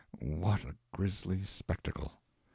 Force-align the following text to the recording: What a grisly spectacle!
What 0.19 0.63
a 0.65 0.73
grisly 0.91 1.43
spectacle! 1.43 2.11